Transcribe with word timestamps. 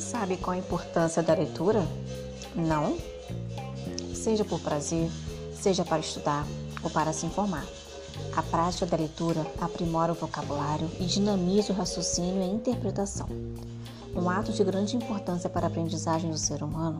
sabe 0.00 0.36
qual 0.36 0.54
a 0.54 0.58
importância 0.58 1.22
da 1.22 1.34
leitura? 1.34 1.86
Não? 2.54 2.96
Seja 4.14 4.44
por 4.44 4.60
prazer, 4.60 5.10
seja 5.54 5.84
para 5.84 5.98
estudar 5.98 6.46
ou 6.82 6.90
para 6.90 7.12
se 7.12 7.26
informar. 7.26 7.66
A 8.36 8.42
prática 8.42 8.86
da 8.86 8.96
leitura 8.96 9.46
aprimora 9.60 10.12
o 10.12 10.14
vocabulário 10.14 10.90
e 11.00 11.04
dinamiza 11.04 11.72
o 11.72 11.76
raciocínio 11.76 12.40
e 12.40 12.44
a 12.44 12.46
interpretação. 12.46 13.28
Um 14.14 14.28
ato 14.28 14.52
de 14.52 14.62
grande 14.62 14.96
importância 14.96 15.48
para 15.48 15.66
a 15.66 15.68
aprendizagem 15.68 16.30
do 16.30 16.36
ser 16.36 16.62
humano, 16.62 16.98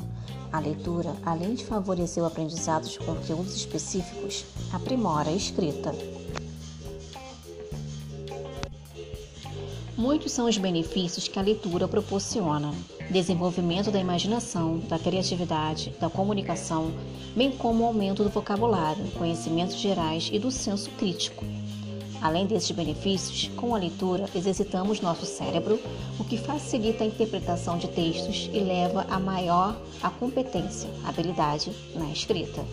a 0.51 0.59
leitura, 0.59 1.15
além 1.25 1.55
de 1.55 1.65
favorecer 1.65 2.23
o 2.23 2.27
aprendizado 2.27 2.89
de 2.89 2.99
conteúdos 2.99 3.55
específicos, 3.55 4.45
aprimora 4.73 5.29
a 5.29 5.35
escrita. 5.35 5.95
Muitos 9.97 10.33
são 10.33 10.49
os 10.49 10.57
benefícios 10.57 11.29
que 11.29 11.39
a 11.39 11.43
leitura 11.43 11.87
proporciona: 11.87 12.73
desenvolvimento 13.11 13.91
da 13.91 14.01
imaginação, 14.01 14.79
da 14.89 14.99
criatividade, 14.99 15.93
da 16.01 16.09
comunicação, 16.09 16.91
bem 17.37 17.53
como 17.53 17.85
o 17.85 17.87
aumento 17.87 18.25
do 18.25 18.31
vocabulário, 18.31 19.05
conhecimentos 19.13 19.77
gerais 19.77 20.31
e 20.33 20.39
do 20.39 20.51
senso 20.51 20.89
crítico. 20.93 21.45
Além 22.23 22.47
desses 22.47 22.71
benefícios, 22.71 23.51
com 23.57 23.75
a 23.75 23.79
leitura 23.79 24.29
exercitamos 24.35 25.01
nosso 25.01 25.27
cérebro, 25.27 25.79
o 26.19 26.25
que 26.25 26.39
facilita 26.39 27.05
a 27.05 27.07
interpretação 27.07 27.77
de 27.77 27.89
textos 27.89 28.49
e 28.53 28.61
leva 28.61 29.05
a 29.11 29.19
maior 29.19 29.77
a 30.01 30.09
competência, 30.09 30.89
habilidade 31.05 31.71
na 31.95 32.11
escrita. 32.11 32.65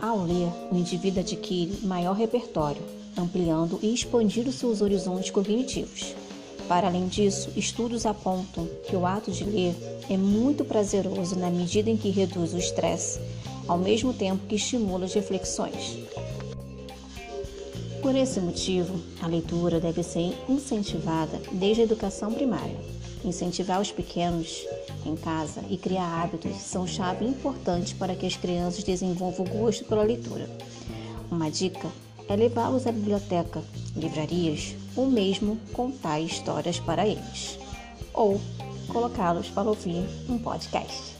Ao 0.00 0.24
ler, 0.24 0.48
o 0.72 0.76
indivíduo 0.76 1.20
adquire 1.20 1.78
maior 1.82 2.14
repertório, 2.14 2.82
ampliando 3.18 3.78
e 3.82 3.92
expandindo 3.92 4.50
seus 4.50 4.80
horizontes 4.80 5.30
cognitivos. 5.30 6.14
Para 6.66 6.86
além 6.86 7.06
disso, 7.06 7.50
estudos 7.54 8.06
apontam 8.06 8.66
que 8.88 8.96
o 8.96 9.04
ato 9.04 9.30
de 9.30 9.44
ler 9.44 9.74
é 10.08 10.16
muito 10.16 10.64
prazeroso 10.64 11.36
na 11.36 11.50
medida 11.50 11.90
em 11.90 11.98
que 11.98 12.08
reduz 12.08 12.54
o 12.54 12.58
estresse 12.58 13.20
ao 13.68 13.76
mesmo 13.76 14.14
tempo 14.14 14.46
que 14.46 14.54
estimula 14.54 15.04
as 15.04 15.12
reflexões. 15.12 15.98
Por 18.00 18.16
esse 18.16 18.40
motivo, 18.40 18.98
a 19.20 19.26
leitura 19.26 19.78
deve 19.78 20.02
ser 20.02 20.34
incentivada 20.48 21.38
desde 21.52 21.82
a 21.82 21.84
educação 21.84 22.32
primária. 22.32 22.78
Incentivar 23.24 23.80
os 23.80 23.92
pequenos 23.92 24.66
em 25.04 25.14
casa 25.14 25.62
e 25.68 25.76
criar 25.76 26.22
hábitos 26.22 26.56
são 26.56 26.86
chave 26.86 27.24
importante 27.24 27.94
para 27.94 28.14
que 28.14 28.26
as 28.26 28.36
crianças 28.36 28.82
desenvolvam 28.82 29.44
o 29.46 29.48
gosto 29.48 29.84
pela 29.84 30.02
leitura. 30.02 30.48
Uma 31.30 31.50
dica 31.50 31.88
é 32.28 32.36
levá-los 32.36 32.86
à 32.86 32.92
biblioteca, 32.92 33.62
livrarias 33.94 34.74
ou 34.96 35.06
mesmo 35.06 35.58
contar 35.72 36.20
histórias 36.20 36.80
para 36.80 37.06
eles, 37.06 37.58
ou 38.14 38.40
colocá-los 38.88 39.48
para 39.48 39.68
ouvir 39.68 40.04
um 40.28 40.38
podcast. 40.38 41.19